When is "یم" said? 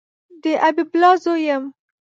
1.49-1.63